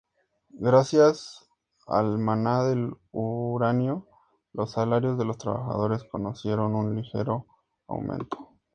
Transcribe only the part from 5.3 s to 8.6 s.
trabajadores conocieron un ligero aumento.